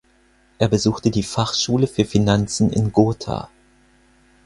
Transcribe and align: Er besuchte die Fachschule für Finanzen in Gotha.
Er 0.57 0.67
besuchte 0.67 1.11
die 1.11 1.21
Fachschule 1.21 1.85
für 1.85 2.05
Finanzen 2.05 2.71
in 2.71 2.91
Gotha. 2.91 3.51